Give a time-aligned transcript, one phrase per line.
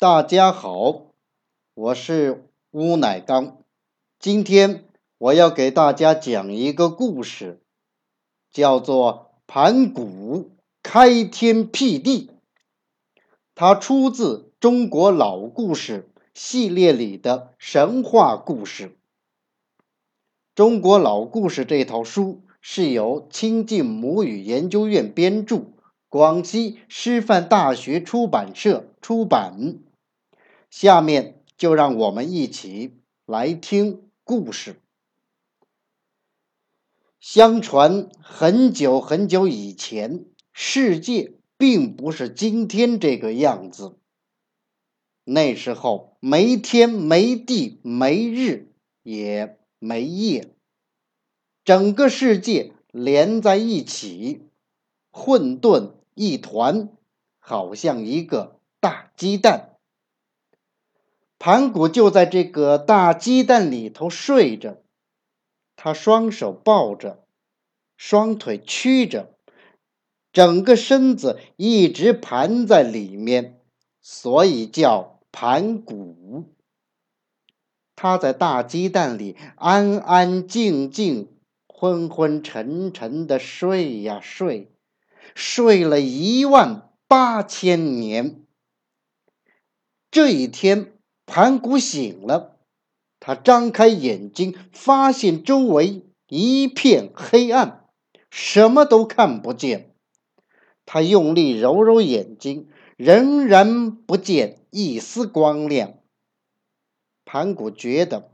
[0.00, 1.12] 大家好，
[1.74, 3.58] 我是乌乃刚。
[4.18, 4.86] 今天
[5.18, 7.60] 我要给大家讲一个故事，
[8.50, 10.52] 叫做《盘古
[10.82, 12.28] 开天辟地》。
[13.54, 18.88] 它出自《中国老故事》系列里的神话故事。
[20.54, 25.64] 《中国老故事》这套书是由亲近母语研究院编著，
[26.08, 29.80] 广西师范大学出版社出版。
[30.70, 34.80] 下面就让我们一起来听故事。
[37.18, 43.98] 相传很久很久以前，世界并不是今天这个样子。
[45.24, 50.54] 那时候没天没地没日也没夜，
[51.64, 54.48] 整个世界连在一起，
[55.10, 56.88] 混沌一团，
[57.38, 59.69] 好像一个大鸡蛋。
[61.40, 64.82] 盘古就在这个大鸡蛋里头睡着，
[65.74, 67.24] 他双手抱着，
[67.96, 69.34] 双腿曲着，
[70.34, 73.58] 整个身子一直盘在里面，
[74.02, 76.44] 所以叫盘古。
[77.96, 84.70] 他在大鸡蛋里安安静静、昏昏沉沉的睡呀睡，
[85.34, 88.44] 睡了一万八千年。
[90.10, 90.99] 这一天。
[91.30, 92.56] 盘古醒了，
[93.20, 97.84] 他张开眼睛，发现周围一片黑暗，
[98.32, 99.94] 什么都看不见。
[100.84, 105.94] 他用力揉揉眼睛，仍然不见一丝光亮。
[107.24, 108.32] 盘古觉得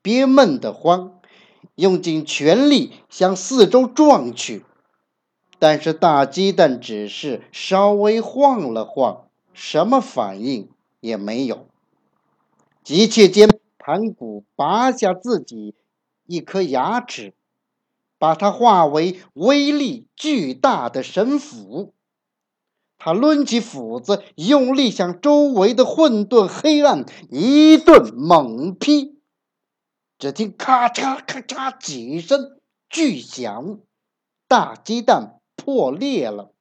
[0.00, 1.20] 憋闷得慌，
[1.74, 4.64] 用尽全力向四周撞去，
[5.58, 11.66] 但是大鸡蛋只是稍微晃了晃，什么反应也没有。
[12.90, 15.76] 急切间，盘古拔下自己
[16.26, 17.34] 一颗牙齿，
[18.18, 21.94] 把它化为威力巨大的神斧。
[22.98, 29.20] 他抡起斧子，用力向周围的混沌黑暗一顿猛劈。
[30.18, 32.58] 只听咔嚓咔嚓几声
[32.88, 33.78] 巨响，
[34.48, 36.52] 大鸡蛋破裂了。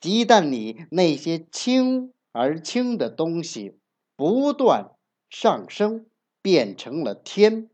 [0.00, 3.76] 鸡蛋里那些轻而轻的东西。
[4.20, 4.94] 不断
[5.30, 6.04] 上升，
[6.42, 7.70] 变成了天；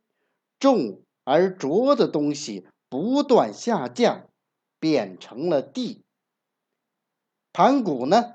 [0.61, 4.31] 重而浊的东西不断下降，
[4.79, 6.05] 变成了地。
[7.53, 8.35] 盘古呢，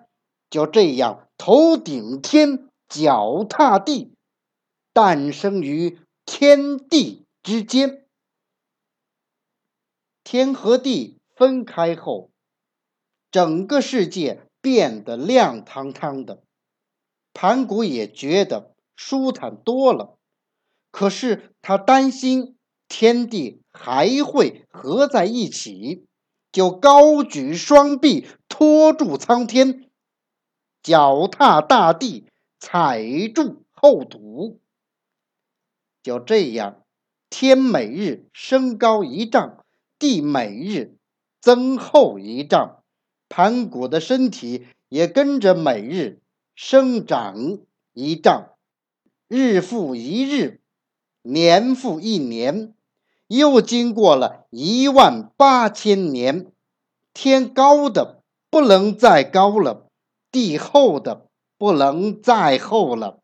[0.49, 4.13] 就这样头顶天，脚踏地，
[4.91, 8.05] 诞生于天地之间。
[10.25, 12.29] 天和地分开后，
[13.31, 16.43] 整个世界变得亮堂堂的。
[17.33, 20.17] 盘古也觉得舒坦多了，
[20.91, 26.05] 可是他担心天地还会合在一起，
[26.51, 29.89] 就高举双臂托住苍天，
[30.83, 32.25] 脚踏大地，
[32.59, 33.01] 踩
[33.33, 34.59] 住厚土。
[36.03, 36.83] 就这样，
[37.29, 39.63] 天每日升高一丈，
[39.97, 40.97] 地每日
[41.39, 42.83] 增厚一丈，
[43.29, 46.20] 盘古的身体也跟着每日。
[46.55, 47.59] 生长
[47.93, 48.51] 一丈，
[49.27, 50.61] 日复一日，
[51.21, 52.75] 年复一年，
[53.27, 56.51] 又经过了一万八千年，
[57.13, 59.87] 天高的不能再高了，
[60.31, 63.19] 地厚的不能再厚了。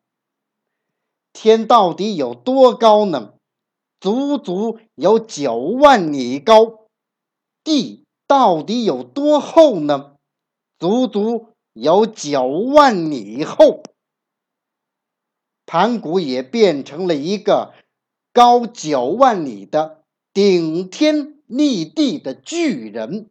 [1.33, 3.33] 天到底有多高呢？
[3.99, 6.87] 足足有九万米高。
[7.63, 10.15] 地到底有多厚呢？
[10.79, 11.49] 足足。
[11.79, 13.83] 有九万里厚，
[15.67, 17.75] 盘古也变成了一个
[18.33, 23.29] 高九万里的顶天立地的巨人。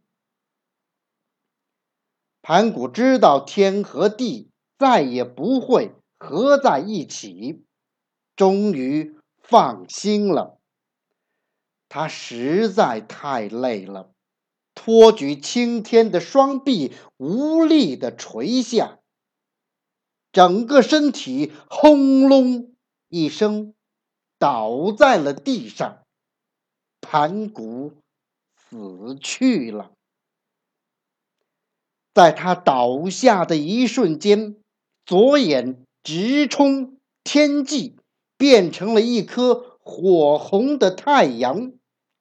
[2.40, 7.64] 盘古知道天和地再也不会合在一起，
[8.36, 10.60] 终于放心了。
[11.88, 14.12] 他实在太累了。
[14.76, 19.00] 托举青天的双臂无力的垂下，
[20.30, 22.72] 整个身体轰隆
[23.08, 23.74] 一声
[24.38, 26.04] 倒在了地上，
[27.00, 27.94] 盘古
[28.54, 29.90] 死去了。
[32.14, 34.56] 在他倒下的一瞬间，
[35.04, 37.96] 左眼直冲天际，
[38.36, 41.72] 变成了一颗火红的太阳。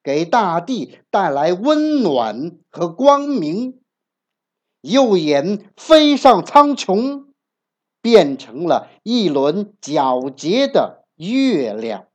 [0.05, 3.81] 给大地带来温暖和光明，
[4.81, 7.25] 右眼飞上苍穹，
[8.03, 12.05] 变成了一轮皎洁的月亮，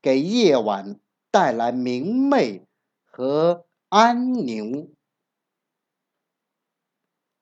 [0.00, 1.00] 给夜晚
[1.32, 2.62] 带来明媚
[3.04, 4.94] 和安宁。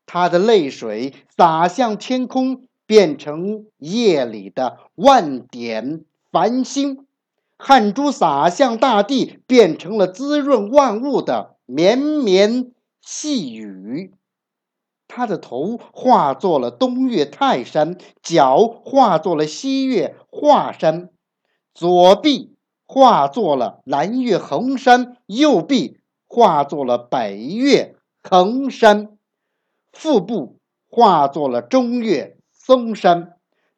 [0.06, 7.04] 他的泪水洒向天空，变成夜里的万点繁星；
[7.66, 14.12] 汗珠洒向大地，变成了滋润万物的绵绵细雨。
[15.08, 21.08] 他的头化作了东岳泰山，脚化作了西岳华山，
[21.72, 29.16] 左臂化作了南岳衡山，右臂化作了北岳衡山。
[29.90, 33.33] 腹部化作了中岳嵩山，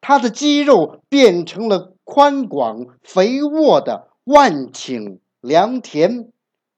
[0.07, 6.31] 他的肌肉变成了宽广肥沃的万顷良田，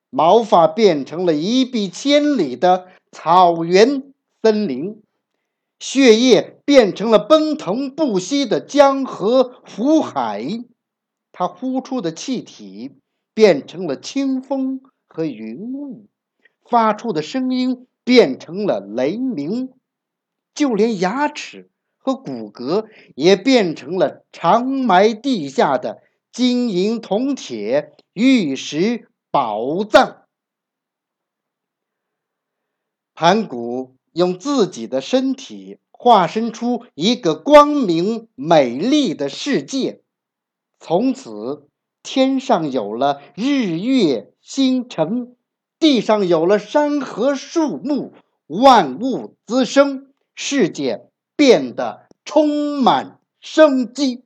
[0.09, 4.11] 毛发变成了一碧千里的草原
[4.41, 5.03] 森林，
[5.79, 10.63] 血液变成了奔腾不息的江河湖海，
[11.31, 12.95] 他呼出的气体
[13.35, 16.07] 变成了清风和云雾，
[16.67, 17.85] 发出的声音。
[18.03, 19.71] 变成了雷鸣，
[20.55, 21.69] 就连牙齿
[22.09, 26.01] 和骨骼也变成了长埋地下的
[26.31, 30.23] 金银铜铁玉石宝藏。
[33.13, 40.01] 盘古用自己的身体化身出一个光明美丽的世界，
[40.79, 41.67] 从此
[42.01, 45.35] 天上有了日月星辰。
[45.77, 48.13] 地上有了山河树木，
[48.47, 51.08] 万物滋生，世界
[51.39, 54.25] 变得充满生机。